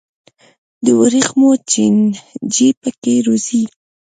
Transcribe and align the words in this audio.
د 0.83 0.85
ورېښمو 0.99 1.49
چینجي 1.71 2.69
پکې 2.81 3.15
روزي. 3.25 3.63